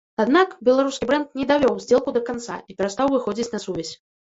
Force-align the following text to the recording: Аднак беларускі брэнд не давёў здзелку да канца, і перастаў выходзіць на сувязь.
Аднак 0.21 0.55
беларускі 0.69 1.09
брэнд 1.11 1.37
не 1.41 1.47
давёў 1.53 1.79
здзелку 1.85 2.17
да 2.19 2.27
канца, 2.33 2.59
і 2.73 2.79
перастаў 2.79 3.07
выходзіць 3.17 3.51
на 3.57 3.69
сувязь. 3.71 3.93